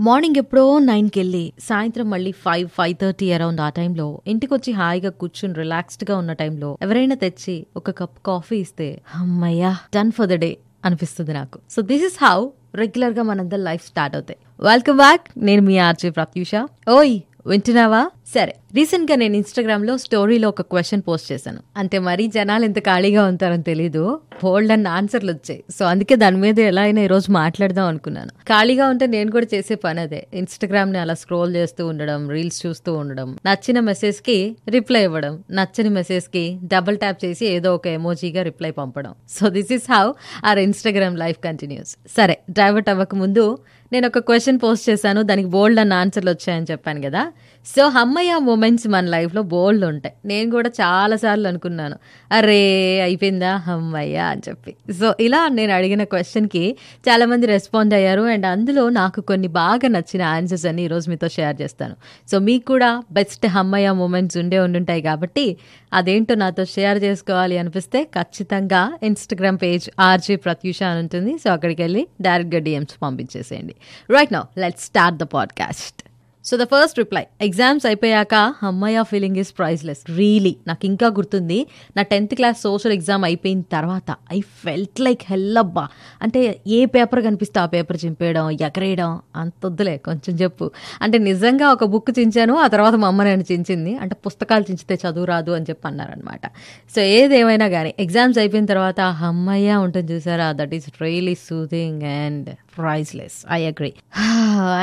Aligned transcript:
Morning 0.00 0.36
ఎప్పుడో 0.36 0.78
నైన్కి 0.78 1.20
వెళ్ళి 1.20 1.52
సాయంత్రం 1.60 2.10
మళ్ళీ 2.10 2.32
ఫైవ్ 2.32 2.68
ఫైవ్ 2.68 2.96
థర్టీ 3.02 3.32
అరౌండ్ 3.32 3.60
ఆ 3.60 3.68
టైంలో 3.68 4.20
ఇంటికి 4.26 4.54
వచ్చి 4.54 4.72
హాయిగా 4.72 5.10
కూర్చుని 5.10 5.54
రిలాక్స్డ్గా 5.54 6.18
ఉన్న 6.18 6.32
టైంలో 6.32 6.78
ఎవరైనా 6.82 7.14
తెచ్చి 7.14 7.66
ఒక 7.76 7.90
కప్ 7.90 8.18
కాఫీ 8.26 8.56
ఇస్తే 8.56 9.02
అమ్మయ్యా 9.14 9.76
డన్ 9.96 10.12
ఫర్ 10.12 10.28
ద 10.28 10.32
డే 10.32 10.58
అనిపిస్తుంది 10.84 11.32
నాకు. 11.32 11.60
సో 11.70 11.82
దిస్ 11.82 12.04
ఇస్ 12.04 12.24
హౌ 12.24 12.48
రెగ్యులర్గా 12.74 13.22
మనందరి 13.22 13.60
లైఫ్ 13.60 13.86
స్టార్ట్ 13.86 14.16
అవుతాయి. 14.16 14.38
Welcome 14.60 14.96
back. 14.96 15.38
నేను 15.38 15.62
మీ 15.62 15.78
ఆర్జే 15.78 16.10
ప్రత్యూష. 16.10 16.54
ఓయ్ 16.90 17.20
వింటున్నావా? 17.48 18.10
సరే 18.34 18.54
రీసెంట్గా 18.74 19.16
నేను 19.16 19.36
ఇన్స్టాగ్రామ్లో 19.36 19.98
స్టోరీలో 19.98 20.48
ఒక 20.48 20.62
క్వశ్చన్ 20.62 21.02
పోస్ట్ 21.08 21.32
చేశాను. 21.32 21.58
అంటే 21.76 21.98
మరీ 21.98 22.26
జనాలు 22.26 22.64
ఎంత 22.64 22.78
ఖాళీగా 22.78 23.24
ఉంటారని 23.24 23.62
తెలీదు. 23.62 24.20
హోల్డ్ 24.44 24.72
అన్న 24.72 24.88
ఆన్సర్లు 24.88 25.32
వచ్చాయి. 25.32 25.64
సో 25.78 25.84
అందుకే 25.84 26.16
దాని 26.16 26.36
మీద 26.36 26.58
ఎలా 26.58 26.82
అయినా 26.82 27.02
ఈ 27.02 27.06
రోజు 27.06 27.30
మాట్లాడదాం 27.30 27.86
అనుకున్నాను. 27.86 28.28
ఖాళీగా 28.28 28.88
ఉంటే 28.88 29.06
నేను 29.06 29.30
కూడా 29.30 29.46
చేసే 29.54 29.74
పని 29.74 30.00
అదే. 30.00 30.26
ఇన్స్టాగ్రామ్ని 30.34 30.98
అలా 30.98 31.14
స్క్రోల్ 31.14 31.56
చేస్తూ 31.56 31.86
ఉండడం 31.86 32.30
రీల్స్ 32.30 32.66
చూస్తూ 32.66 32.94
ఉండడం 32.94 33.38
నచ్చిన 33.46 33.80
మెసేజ్కి 33.80 34.56
రిప్లై 34.68 35.02
ఇవ్వడం 35.02 35.44
నచ్చని 35.50 35.88
మెసేజ్కి 35.88 36.58
డబుల్ 36.64 36.98
ట్యాప్ 36.98 37.24
చేసి 37.24 37.46
ఏదో 37.46 37.74
ఒక 37.74 37.86
ఎమోజీగా 37.86 38.42
రిప్లై 38.42 38.70
పంపడం. 38.70 39.14
So 39.30 39.48
this 39.48 39.72
is 39.72 39.92
how 39.92 40.12
our 40.44 40.58
Instagram 40.58 41.18
life 41.18 41.38
continues. 41.44 41.96
సరే 42.16 42.38
డైవర్ట్ 42.50 42.90
అవ్వక 42.90 43.14
ముందు 43.14 43.58
నేను 43.92 44.06
ఒక 44.06 44.18
క్వశ్చన్ 44.18 44.58
పోస్ట్ 44.62 44.88
చేశాను 44.90 45.22
దానికి 45.22 45.48
బోల్డ్ 45.48 45.80
అన్న 45.80 45.92
ఆన్సర్లు 45.92 46.30
వచ్చాయని 46.30 46.66
చెప్పాను 46.70 47.00
కదా. 47.02 47.22
సో 47.66 47.88
అమ్మయ్య 47.88 48.38
మూమెంట్స్ 48.38 48.88
మన 48.88 49.06
లైఫ్లో 49.06 49.42
బోల్డ్ 49.42 49.84
ఉంటాయి. 49.84 50.14
నేను 50.24 50.50
కూడా 50.50 50.68
చాలా 50.68 51.16
సార్లు 51.16 51.48
అనుకున్నాను. 51.48 51.96
అరే 52.32 53.00
అయిపోయిందా? 53.00 53.62
అమ్మయ్య 53.66 54.16
అని 54.16 54.40
చెప్పి. 54.48 54.74
సో 54.92 55.14
ఇలా 55.20 55.48
నేను 55.48 55.72
అడిగిన 55.72 56.04
క్వశ్చన్కి 56.04 56.76
చాలామంది 57.08 57.46
రెస్పాండ్ 57.46 57.94
అయ్యారు. 57.94 58.22
అండ్ 58.22 58.46
అందులో 58.46 58.88
నాకు 58.88 59.20
కొన్ని 59.20 59.48
బాగా 59.48 59.88
నచ్చిన 59.88 60.22
ఆన్సర్స్ 60.22 60.66
అన్ని 60.66 60.82
ఈరోజు 60.82 61.10
మీతో 61.10 61.28
షేర్ 61.28 61.62
చేస్తాను. 61.62 61.96
సో 62.30 62.38
మీకు 62.38 62.66
కూడా 62.66 63.02
బెస్ట్ 63.12 63.46
అమ్మయ్య 63.46 63.92
మూమెంట్స్ 63.92 64.38
ఉండే 64.38 64.58
ఉండుంటాయి 64.58 65.02
కాబట్టి 65.02 65.56
అదేంటో 65.92 66.34
నాతో 66.34 66.64
షేర్ 66.64 67.04
చేసుకోవాలి 67.04 67.58
అనిపిస్తే 67.58 68.04
ఖచ్చితంగా 68.04 68.98
ఇన్స్టాగ్రామ్ 69.02 69.58
పేజ్ 69.62 69.90
ఆర్జీ 70.00 70.36
ప్రత్యూష 70.36 70.82
అని 70.82 71.00
ఉంటుంది. 71.00 71.38
సో 71.38 71.52
అక్కడికి 71.52 71.82
వెళ్ళి 71.82 72.06
డైరెక్ట్గా 72.20 72.60
DMs 72.60 73.02
పంపించేసేయండి. 73.02 73.74
Right 74.10 74.32
now 74.32 74.42
let 74.58 74.78
start 74.78 75.18
the 75.18 75.22
podcast 75.22 76.07
so 76.44 76.56
the 76.56 76.64
first 76.64 76.98
reply 76.98 77.26
exams 77.40 77.86
అయిపోయాక 77.86 78.34
అమ్మయ్య 78.62 79.02
ఫీలింగ్ 79.02 79.36
ఇస్ 79.36 79.58
ప్రైజ్లెస్ 79.58 80.10
రియలీ 80.16 80.56
నాకు 80.66 80.86
ఇంకా 80.86 81.06
గుర్తుంది. 81.06 81.66
నా 81.96 82.02
టెన్త్ 82.02 82.34
క్లాస్ 82.34 82.60
సోషల్ 82.62 82.92
ఎగ్జామ్ 82.92 83.24
అయిపోయిన 83.24 83.60
తర్వాత 83.60 84.16
ఐ 84.32 84.40
ఫెల్ట్ 84.40 85.00
లైక్ 85.00 85.22
హెల్లబ్బా 85.26 85.88
అంటే 86.22 86.60
ఏ 86.66 86.86
పేపర్ 86.86 87.20
కనిపిస్తే 87.20 87.60
ఆ 87.60 87.66
పేపర్ 87.66 87.98
చింపేయడం 88.04 88.50
ఎగరేయడం 88.50 89.20
అంత 89.36 89.66
వద్దులే 89.66 89.96
కొంచెం 89.96 90.36
చెప్పు. 90.36 90.70
అంటే 91.02 91.18
నిజంగా 91.18 91.68
ఒక 91.72 91.84
బుక్ 91.84 92.10
చించాను 92.18 92.54
ఆ 92.54 92.66
తర్వాత 92.66 92.94
మా 92.94 93.08
అమ్మ 93.08 93.22
నేను 93.22 93.44
చించింది. 93.52 93.96
అంటే 93.96 94.14
పుస్తకాలు 94.26 94.64
చించితే 94.70 94.98
చదువు 95.04 95.24
రాదు 95.24 95.50
అని 95.50 95.66
చెప్పి 95.70 95.88
అన్నారనమాట 95.88 96.46
సో 96.94 97.00
ఏదేమైనా 97.00 97.68
కానీ 97.68 97.94
ఎగ్జామ్స్ 97.98 98.38
అయిపోయిన 98.38 98.66
తర్వాత 98.66 99.00
అమ్మయ్య 99.00 99.74
ఉంటుంది 99.74 100.12
చూసారా? 100.12 100.52
That 100.52 100.74
is 100.74 100.88
really 101.02 101.34
soothing 101.34 102.02
and 102.02 102.50
priceless 102.80 103.36
I 103.58 103.60
agree 103.70 103.90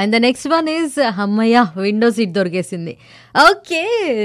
and 0.02 0.12
the 0.16 0.20
next 0.28 0.48
one 0.56 0.70
is 0.76 0.96
అమ్మయ్య 1.24 1.66
విండో 1.86 2.10
సీట్ 2.18 2.34
దొరికేసింది. 2.40 2.94
ఓకే 3.50 3.82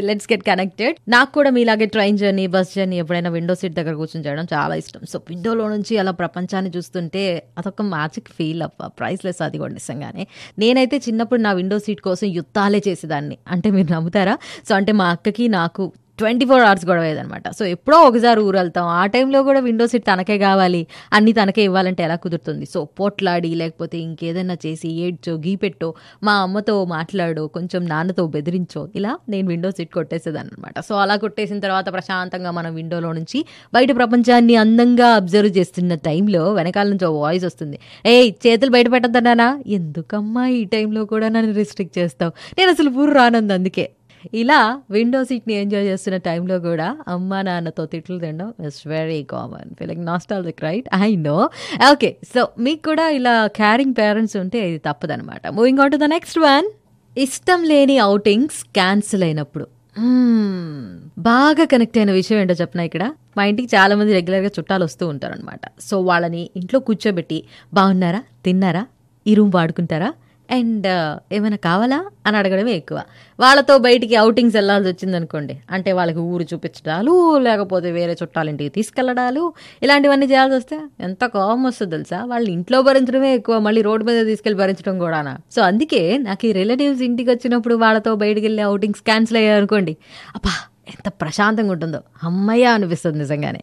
లెట్స్ 0.08 0.28
గెట్ 0.32 0.44
కనెక్టెడ్ 0.50 0.96
నాకు 1.08 1.30
కూడా 1.38 1.50
మీలాగే 1.56 1.86
ట్రైన్ 1.94 2.18
జర్నీ 2.22 2.46
బస్ 2.56 2.72
జర్నీ 2.76 2.98
ఎప్పుడైనా 3.02 3.30
విండో 3.36 3.54
సీట్ 3.60 3.74
దగ్గర 3.78 3.94
కూర్చొని 4.00 4.24
చేయడం 4.26 4.46
చాలా 4.54 4.74
ఇష్టం. 4.82 5.02
సో 5.12 5.18
విండోలో 5.30 5.68
నుంచి 5.74 5.92
అలా 6.02 6.14
ప్రపంచాన్ని 6.22 6.72
చూస్తుంటే 6.76 7.22
అదొక 7.58 7.82
మ్యాజిక్ 7.94 8.30
ఫీల్ 8.38 8.62
అప్ప 8.68 8.90
ప్రైస్లెస్ 9.00 9.42
అది 9.46 9.58
కూడా 9.62 9.72
నిజంగానే. 9.80 10.24
నేనైతే 10.58 10.98
చిన్నప్పుడు 11.08 11.40
నా 11.40 11.52
విండో 11.60 11.78
సీట్ 11.78 12.02
కోసం 12.08 12.28
యుద్ధాలే 12.38 12.82
చేసేదాన్ని. 12.88 13.38
అంటే 13.48 13.70
మీరు 13.78 13.90
నమ్ముతారా? 13.92 14.36
సో 14.68 14.74
అంటే 14.80 14.92
మా 15.00 15.08
అక్కకి 15.16 15.46
నాకు 15.58 15.84
ట్వంటీ 16.20 16.44
ఫోర్ 16.50 16.64
అవర్స్ 16.68 16.84
గొడవ 16.90 17.04
అయ్యేదనమాట 17.06 17.46
సో 17.58 17.64
ఎప్పుడో 17.74 17.98
ఒకసారి 18.08 18.40
ఊరు 18.46 18.56
వెళ్తాం 18.60 18.86
ఆ 19.00 19.02
టైంలో 19.14 19.38
కూడా 19.48 19.60
విండో 19.60 19.84
సీట్ 19.92 20.06
తనకే 20.10 20.36
కావాలి. 20.38 20.82
అన్ని 21.12 21.32
తనకే 21.40 21.62
ఇవ్వాలంటే 21.68 22.02
ఎలా 22.06 22.16
కుదురుతుంది? 22.24 22.64
సో 22.74 22.78
పోట్లాడి 23.00 23.50
లేకపోతే 23.54 23.96
ఇంకేదైనా 23.98 24.56
చేసి 24.64 24.88
ఏడ్చో 25.06 25.34
గీపెట్టో 25.46 25.88
మా 26.28 26.34
అమ్మతో 26.46 26.74
మాట్లాడో 26.94 27.44
కొంచెం 27.56 27.82
నాన్నతో 27.92 28.24
బెదిరించో 28.26 28.82
ఇలా 29.00 29.12
నేను 29.28 29.48
విండో 29.48 29.70
సీట్ 29.70 29.92
కొట్టేసేదాన్ని 29.98 30.52
అనమాట 30.54 30.76
సో 30.88 30.94
అలా 30.94 31.16
కొట్టేసిన 31.16 31.58
తర్వాత 31.58 31.86
ప్రశాంతంగా 31.92 32.50
మనం 32.50 32.74
విండోలో 32.74 33.12
నుంచి 33.12 33.38
బయట 33.74 33.90
ప్రపంచాన్ని 33.96 34.56
అందంగా 34.56 35.08
అబ్జర్వ్ 35.20 35.52
చేస్తున్న 35.58 35.94
టైంలో 36.08 36.42
వెనకాల 36.52 36.88
నుంచి 36.88 37.06
ఓ 37.10 37.12
వాయిస్ 37.20 37.44
వస్తుంది. 37.44 37.78
ఏయ్ 38.06 38.30
చేతులు 38.46 38.70
బయట 38.70 38.88
పెట్టద్దన్నానా 38.92 39.48
ఎందుకమ్మా 39.66 40.44
ఈ 40.58 40.64
టైంలో 40.64 41.04
కూడా 41.04 41.28
నన్ను 41.28 41.54
రిస్ట్రిక్ట్ 41.54 41.98
చేస్తావు? 41.98 42.32
నేను 42.58 42.70
అసలు 42.70 42.90
ఊరు 42.90 43.12
రానంది 43.12 43.52
అందుకే. 43.52 43.86
ఇలా 44.34 44.82
విండో 44.90 45.24
సీట్ని 45.24 45.54
ఎంజాయ్ 45.54 45.86
చేస్తున్న 45.86 46.16
టైంలో 46.16 46.58
కూడా 46.58 46.96
అమ్మ 47.08 47.40
నాన్నతో 47.42 47.84
తిట్లు 47.86 48.18
తినడం 48.18 48.52
it's 48.66 48.88
very 48.88 49.22
common 49.24 49.70
feeling 49.78 50.04
nostalgic 50.06 50.62
right 50.64 50.88
I 51.02 51.16
know 51.16 51.50
okay 51.90 52.16
so 52.34 52.42
మీకు 52.58 52.82
కూడా 52.82 53.10
ఇలా 53.10 53.46
క్యారింగ్ 53.46 53.94
పేరెంట్స్ 53.94 54.36
ఉంటే 54.36 54.68
ఇది 54.68 54.78
తప్పదనమాట 54.78 55.46
moving 55.48 55.80
on 55.80 55.90
to 55.90 55.96
the 55.96 56.08
next 56.10 56.38
one 56.38 56.68
ఇష్టం 57.16 57.62
లేని 57.64 57.98
అవుటింగ్స్ 57.98 58.64
క్యాన్సిల్ 58.74 59.22
అయినప్పుడు. 59.22 59.66
Hmm, 59.96 60.80
బాగా 61.18 61.64
కనెక్ట్ 61.64 61.98
అయిన 61.98 62.10
విషయం 62.12 62.38
ఏంటో 62.38 62.54
చెప్పిన 62.54 62.80
ఇక్కడ? 62.80 63.04
మా 63.36 63.44
ఇంటికి 63.44 63.76
చాలా 63.76 63.96
మంది 63.96 64.12
రెగ్యులర్గా 64.12 64.50
చుట్టాలు 64.58 64.84
వస్తూ 64.84 65.08
ఉంటారనమాట 65.08 65.60
సో 65.80 66.00
వాళ్ళని 66.00 66.50
ఇంట్లో 66.56 66.78
కూర్చోబెట్టి 66.80 67.38
బాగున్నారా? 67.72 68.20
తిన్నారా? 68.44 68.82
ఈ 69.26 69.34
రూమ్ 69.34 69.52
వాడుకుంటారా? 69.54 70.10
అండ్ 70.50 71.18
ఏమైనా 71.34 71.56
కావాలా? 71.56 72.04
అని 72.26 72.36
అడగడమే 72.36 72.72
ఎక్కువ. 72.72 73.02
వాళ్ళతో 73.40 73.78
బయటికి 73.78 74.16
అవుటింగ్స్ 74.16 74.56
వెళ్ళాల్సి 74.56 74.90
వచ్చింది 74.90 75.16
అనుకోండి 75.16 75.58
అంటే 75.70 75.92
వాళ్ళకి 75.92 76.18
ఊరు 76.18 76.42
చూపించడాలు 76.42 77.38
లేకపోతే 77.38 77.90
వేరే 77.90 78.12
చుట్టాలింటికి 78.12 78.70
తీసుకెళ్ళడాలు 78.70 79.52
ఇలాంటివన్నీ 79.82 80.26
చేయాల్సి 80.26 80.56
వస్తే 80.56 80.80
ఎంత 81.00 81.24
కోపం 81.24 81.62
వస్తుంది 81.62 81.90
తెలుసా? 81.90 82.24
వాళ్ళు 82.24 82.50
ఇంట్లో 82.50 82.82
భరించడమే 82.82 83.34
ఎక్కువ 83.34 83.58
మళ్ళీ 83.58 83.82
రోడ్డు 83.82 84.06
మీద 84.06 84.26
తీసుకెళ్ళి 84.26 84.58
భరించడం 84.58 84.98
కూడానా? 84.98 85.38
సో 85.56 85.62
అందుకే 85.62 86.18
నాకు 86.18 86.46
ఈ 86.46 86.52
రిలేటివ్స్ 86.52 87.02
ఇంటికి 87.02 87.30
వచ్చినప్పుడు 87.30 87.74
వాళ్ళతో 87.74 88.14
బయటికి 88.14 88.46
వెళ్ళి 88.46 88.62
అవుటింగ్స్ 88.62 89.00
క్యాన్సిల్ 89.00 89.38
అయ్యాయి 89.38 89.58
అనుకోండి. 89.58 89.96
అబ్బా 90.34 90.50
ఎంత 90.88 91.12
ప్రశాంతంగా 91.20 91.72
ఉంటుందో. 91.72 92.00
అమ్మయ్య 92.24 92.64
అనిపిస్తుంది 92.64 93.18
నిజంగానే. 93.18 93.60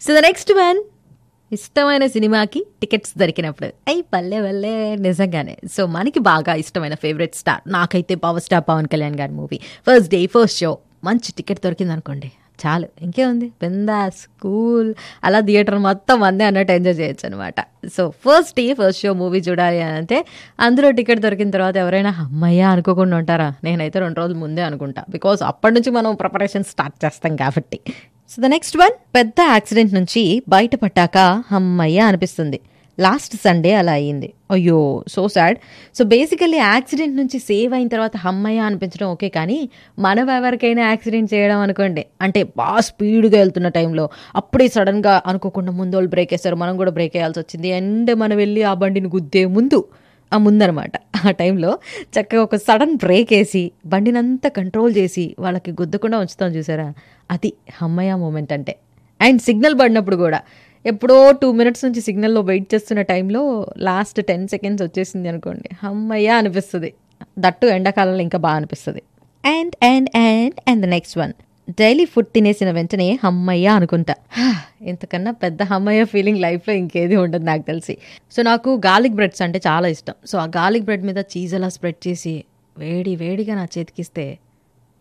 సో 0.00 0.14
ద 0.14 0.18
నెక్స్ట్ 0.18 0.52
మ్యాన్ 0.52 0.78
ఇష్టమైన 1.52 2.06
సినిమాకి 2.06 2.66
టికెట్స్ 2.80 3.18
దొరికినప్పుడు. 3.18 3.66
అయ్యి 3.66 4.02
పల్లె 4.02 4.40
వల్లే 4.40 4.96
నిజంగానే. 4.96 5.56
సో 5.72 5.86
మనకి 5.86 6.18
బాగా 6.18 6.54
ఇష్టమైన 6.54 6.94
ఫేవరెట్ 6.94 7.34
స్టార్ 7.34 7.72
నాకైతే 7.72 8.14
పవర్ 8.14 8.42
స్టార్ 8.42 8.64
పవన్ 8.68 8.86
కళ్యాణ్ 8.86 9.18
గారి 9.20 9.32
movie. 9.32 9.56
First 9.56 10.10
day 10.10 10.26
first 10.26 10.58
show. 10.58 10.78
మంచి 11.04 11.32
టికెట్ 11.32 11.58
దొరికింది 11.58 11.92
అనుకోండి. 11.92 12.32
చాలు. 12.66 12.88
ఇంకేముంది 13.02 13.46
బిందా 13.46 14.08
స్కూల్ 14.08 14.94
అలా 15.24 15.40
థియేటర్ 15.40 15.78
మొత్తం 15.78 16.22
అందే 16.22 16.44
అన్నట్టు 16.44 16.72
ఎంజాయ్ 16.72 17.00
చేయొచ్చు 17.00 17.28
అనమాట 17.28 17.54
so 17.96 18.10
first 18.10 18.56
day 18.56 18.74
first 18.74 19.02
show 19.02 19.12
movie 19.12 19.38
చూడాలి 19.38 19.82
అని 19.82 19.96
అంటే 19.96 20.24
అందులో 20.60 20.90
టికెట్ 20.90 21.20
దొరికిన 21.20 21.50
తర్వాత 21.50 21.76
ఎవరైనా 21.76 22.10
అమ్మయ్య 22.10 22.62
అనుకోకుండా 22.62 23.16
ఉంటారా? 23.16 23.54
నేనైతే 23.64 23.98
రెండు 23.98 24.20
రోజులు 24.20 24.38
ముందే 24.38 24.62
అనుకుంటా. 24.62 25.04
బికాస్ 25.08 25.42
అప్పటి 25.42 25.74
నుంచి 25.74 25.90
మనం 25.90 26.14
ప్రిపరేషన్ 26.14 26.64
స్టార్ట్ 26.64 27.04
చేస్తాం 27.04 27.36
కాబట్టి. 27.36 27.80
సో 28.32 28.42
ద 28.42 28.46
నెక్స్ట్ 28.46 28.76
వన్ 28.76 28.92
పెద్ద 29.14 29.34
యాక్సిడెంట్ 29.48 29.94
నుంచి 29.94 30.42
బయటపడ్డాక 30.48 31.18
అమ్మయ్య 31.52 32.00
అనిపిస్తుంది. 32.00 32.60
లాస్ట్ 33.00 33.36
సండే 33.36 33.74
అలా 33.74 33.92
అయ్యింది. 33.92 34.32
అయ్యో 34.50 35.04
so 35.08 35.28
sad. 35.28 35.58
So 35.98 36.04
basically 36.04 36.58
accident 36.58 37.16
నుంచి 37.16 37.38
సేవ్ 37.38 37.72
అయిన 37.74 37.88
తర్వాత 37.88 38.12
అమ్మయ్య 38.24 38.58
అనిపించడం 38.60 39.08
ఓకే 39.08 39.28
కానీ 39.28 39.58
మనం 39.98 40.30
ఎవరికైనా 40.30 40.82
యాక్సిడెంట్ 40.88 41.34
చేయడం 41.34 41.58
అనుకోండి. 41.58 42.06
అంటే 42.22 42.42
బాగా 42.56 42.80
స్పీడ్గా 42.80 43.38
వెళ్తున్న 43.38 43.68
టైంలో 43.68 44.10
అప్పుడే 44.36 44.68
సడన్గా 44.68 45.22
అనుకోకుండా 45.26 45.72
ముందు 45.72 45.96
వాళ్ళు 45.96 46.10
బ్రేక్ 46.10 46.32
వేస్తారు. 46.32 46.56
మనం 46.56 46.76
కూడా 46.76 46.90
బ్రేక్ 46.90 47.16
వేయాల్సి 47.16 47.40
వచ్చింది. 47.40 47.72
అండ్ 47.72 48.14
మనం 48.14 48.36
వెళ్ళి 48.36 48.62
ఆ 48.62 48.74
బండిని 48.74 49.08
గుద్దే 49.08 49.46
ముందు 49.46 49.84
ఆ 50.32 50.38
ముందనమాట. 50.38 50.92
ఆ 51.26 51.30
టైంలో 51.30 51.78
చక్కగా 52.02 52.42
ఒక 52.42 52.56
సడన్ 52.56 52.96
బ్రేక్ 52.96 53.32
వేసి 53.32 53.72
బండినంతా 53.86 54.48
కంట్రోల్ 54.48 54.96
చేసి 54.96 55.36
వాళ్ళకి 55.38 55.70
గుద్దకుండా 55.70 56.18
ఉంచుతాం 56.18 56.50
చూసారా? 56.50 56.92
అది 57.30 57.52
హమ్మయ్య 57.82 58.14
మూమెంట్ 58.14 58.52
అంటే. 58.52 58.76
అండ్ 59.20 59.42
సిగ్నల్ 59.42 59.80
పడినప్పుడు 59.80 60.16
కూడా. 60.16 60.40
ఎప్పుడో 60.86 61.32
టూ 61.32 61.52
మినిట్స్ 61.52 61.84
నుంచి 61.84 62.00
సిగ్నల్లో 62.00 62.40
వెయిట్ 62.40 62.74
చేస్తున్న 62.74 63.02
టైంలో 63.02 63.66
లాస్ట్ 63.78 64.26
టెన్ 64.26 64.48
సెకండ్స్ 64.48 64.82
వచ్చేసింది 64.82 65.28
అనుకోండి. 65.28 65.68
హమ్మయ్య 65.84 66.28
అనిపిస్తుంది. 66.28 66.94
దట్టు 67.38 67.66
ఎండాకాలంలో 67.66 68.20
ఇంకా 68.20 68.38
బాగా 68.38 68.56
అనిపిస్తుంది. 68.56 69.02
And 69.44 69.84
and 69.84 70.08
and 70.16 70.70
and 70.70 70.82
the 70.82 70.88
next 70.88 71.18
one. 71.18 71.32
Daily 71.80 72.04
food 72.04 72.26
తినేసిన 72.26 72.70
వెంటనే 72.70 73.18
హమ్మయ్య 73.24 73.66
అనుకుంటా. 73.68 74.14
ఇంతకన్నా 74.82 75.30
పెద్ద 75.30 75.62
హమ్మయ్య 75.62 76.04
ఫీలింగ్ 76.04 76.38
లైఫ్లో 76.38 76.74
ఇంకేది 76.74 77.16
ఉండదు 77.16 77.44
నాకు 77.44 77.62
తెలిసి. 77.62 77.98
సో 78.32 78.42
నాకు 78.42 78.80
గార్లిక్ 78.86 79.14
బ్రెడ్స్ 79.14 79.42
అంటే 79.42 79.60
చాలా 79.66 79.88
ఇష్టం. 79.88 80.14
సో 80.26 80.38
ఆ 80.38 80.44
గార్లిక్ 80.44 80.84
బ్రెడ్ 80.84 81.02
మీద 81.02 81.18
చీజ్ 81.18 81.54
అలా 81.54 81.68
స్ప్రెడ్ 81.68 82.08
చేసి 82.08 82.44
వేడి 82.78 83.16
వేడిగా 83.16 83.54
నా 83.54 83.64
చేతికిస్తే 83.78 84.38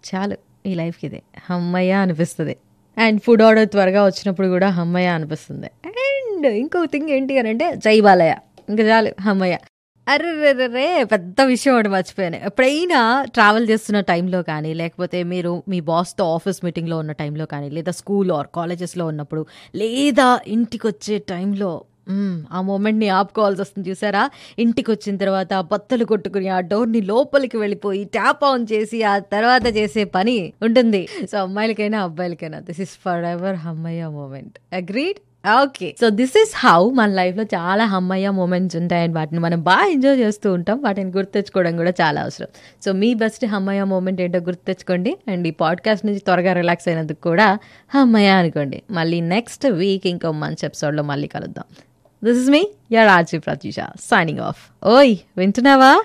చాలు 0.09 0.37
ఈ 0.65 0.73
లైఫ్కి 0.73 1.07
ఇదే 1.07 1.21
హమ్మయ్య 1.49 1.91
అనిపిస్తుంది. 1.91 2.55
అండ్ 2.97 3.21
ఫుడ్ 3.21 3.41
ఆర్డర్ 3.41 3.69
త్వరగా 3.69 4.05
వచ్చినప్పుడు 4.05 4.47
కూడా 4.47 4.69
హమ్మయ్య 4.69 5.07
అనిపిస్తుంది. 5.07 5.67
అండ్ 5.85 6.47
ఇంకో 6.47 6.85
థింగ్ 6.85 7.09
ఏంటి 7.09 7.39
అని 7.39 7.49
అంటే 7.49 7.75
జై 7.75 8.01
బాలయ్య. 8.01 8.35
ఇంకా 8.69 8.83
చాలు 8.83 9.11
హమ్మయ్య. 9.21 9.57
అర్రెర్రెర్రే 10.09 11.03
పెద్ద 11.03 11.41
విషయం 11.41 11.73
ఒకటి 11.75 11.89
మర్చిపోయాను. 11.89 12.37
ఎప్పుడైనా 12.45 12.99
ట్రావెల్ 13.33 13.69
చేస్తున్న 13.69 13.99
టైంలో 14.01 14.43
కానీ 14.43 14.73
లేకపోతే 14.73 15.23
మీరు 15.23 15.63
మీ 15.67 15.79
బాస్తో 15.79 16.25
ఆఫీస్ 16.33 16.59
మీటింగ్లో 16.65 16.97
ఉన్న 16.97 17.11
టైంలో 17.11 17.45
కానీ 17.45 17.69
లేదా 17.69 17.91
స్కూల్ 17.91 18.31
ఆర్ 18.31 18.47
కాలేజెస్లో 18.55 19.05
ఉన్నప్పుడు 19.05 19.43
లేదా 19.75 20.39
ఇంటికి 20.47 20.87
వచ్చే 20.87 21.17
టైంలో 21.29 21.71
ఆ 22.51 22.59
మూమెంట్ని 22.61 23.09
ఆపుకోవాల్సి 23.09 23.61
వస్తుంది 23.61 23.89
చూసారా? 23.89 24.21
ఇంటికి 24.59 24.89
వచ్చిన 24.91 25.17
తర్వాత 25.17 25.53
బత్తలు 25.71 26.05
కొట్టుకుని 26.05 26.47
ఆ 26.47 26.59
డోర్ని 26.59 27.01
లోపలికి 27.01 27.57
వెళ్ళిపోయి 27.57 28.03
ట్యాప్ 28.05 28.43
ఆన్ 28.43 28.65
చేసి 28.71 29.03
ఆ 29.03 29.17
తర్వాత 29.17 29.65
చేసే 29.77 30.03
పని 30.15 30.53
ఉంటుంది. 30.61 31.01
సో 31.31 31.37
అమ్మాయిలకైనా 31.37 31.99
అబ్బాయిలకైనా 32.03 32.59
దిస్ 32.59 32.81
ఇస్ 32.81 32.95
ఫర్ 33.05 33.25
ఎవర్ 33.25 33.55
హమ్మయ్య 33.55 34.07
moment 34.07 34.57
agreed 34.75 35.19
okay. 35.45 35.95
So 36.01 36.09
this 36.09 36.37
is 36.37 36.67
how 36.67 36.89
మన 36.89 37.09
లైఫ్లో 37.09 37.43
చాలా 37.43 37.85
హమ్మయ్య 37.85 38.29
మూమెంట్స్ 38.29 38.77
ఉంటాయి 38.77 39.03
అండ్ 39.03 39.15
వాటిని 39.15 39.39
మనం 39.39 39.61
బాగా 39.61 39.91
ఎంజాయ్ 39.91 40.19
చేస్తూ 40.19 40.53
ఉంటాం. 40.53 40.81
వాటిని 40.81 41.11
గుర్తెచ్చుకోవడం 41.11 41.77
కూడా 41.77 41.93
చాలా 42.01 42.21
అవసరం. 42.21 42.47
సో 42.85 42.91
మీ 42.91 43.13
బెస్ట్ 43.13 43.45
హమ్మయ్య 43.45 43.83
మూమెంట్ 43.83 44.21
ఏంటో 44.21 44.39
గుర్తెచ్చుకోండి 44.39 45.17
అండ్ 45.27 45.47
ఈ 45.47 45.51
పాడ్కాస్ట్ 45.51 46.05
నుంచి 46.05 46.19
త్వరగా 46.19 46.53
రిలాక్స్ 46.53 46.87
అయినందుకు 46.87 47.21
కూడా 47.21 47.57
హమ్మయ్య 47.95 48.29
అనుకోండి. 48.29 48.83
మళ్ళీ 48.91 49.21
నెక్స్ట్ 49.21 49.67
వీక్ 49.67 50.07
ఇంకో 50.07 50.31
మంచి 50.31 50.65
ఎపిసోడ్లో 50.65 51.03
మళ్ళీ 51.03 51.27
కలుద్దాం. 51.27 51.65
This 52.23 52.39
is 52.39 52.49
me 52.49 52.67
your 52.91 53.07
RJ 53.07 53.37
Pratyusha 53.37 53.75
signing 53.99 54.39
off 54.39 54.87
ఓయ్ 54.87 55.17
వింటున్నావా? 55.37 56.03